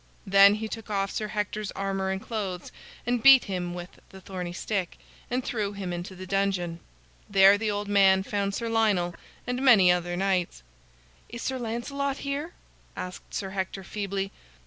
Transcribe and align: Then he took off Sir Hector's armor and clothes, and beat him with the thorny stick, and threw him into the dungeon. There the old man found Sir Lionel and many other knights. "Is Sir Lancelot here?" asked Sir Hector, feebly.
Then 0.25 0.55
he 0.55 0.67
took 0.67 0.89
off 0.89 1.11
Sir 1.11 1.27
Hector's 1.27 1.69
armor 1.73 2.09
and 2.09 2.19
clothes, 2.19 2.71
and 3.05 3.21
beat 3.21 3.43
him 3.43 3.75
with 3.75 3.99
the 4.09 4.19
thorny 4.19 4.51
stick, 4.51 4.97
and 5.29 5.43
threw 5.45 5.73
him 5.73 5.93
into 5.93 6.15
the 6.15 6.25
dungeon. 6.25 6.79
There 7.29 7.55
the 7.55 7.69
old 7.69 7.87
man 7.87 8.23
found 8.23 8.55
Sir 8.55 8.67
Lionel 8.67 9.13
and 9.45 9.61
many 9.61 9.91
other 9.91 10.17
knights. 10.17 10.63
"Is 11.29 11.43
Sir 11.43 11.59
Lancelot 11.59 12.17
here?" 12.17 12.55
asked 12.95 13.31
Sir 13.35 13.51
Hector, 13.51 13.83
feebly. 13.83 14.31